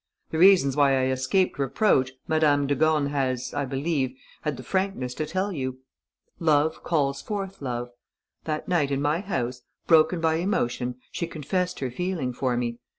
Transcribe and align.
The 0.31 0.39
reasons 0.39 0.75
why 0.75 0.97
I 0.97 1.11
escaped 1.11 1.59
reproach 1.59 2.13
Madame 2.27 2.65
de 2.65 2.73
Gorne 2.73 3.09
has, 3.09 3.53
I 3.53 3.65
believe, 3.65 4.17
had 4.41 4.57
the 4.57 4.63
frankness 4.63 5.13
to 5.13 5.27
tell 5.27 5.51
you. 5.53 5.77
Love 6.39 6.81
calls 6.83 7.21
forth 7.21 7.61
love. 7.61 7.91
That 8.45 8.67
night, 8.67 8.89
in 8.89 8.99
my 8.99 9.19
house, 9.19 9.61
broken 9.85 10.19
by 10.19 10.37
emotion, 10.37 10.95
she 11.11 11.27
confessed 11.27 11.81
her 11.81 11.91
feeling 11.91 12.33
for 12.33 12.57
me. 12.57 12.79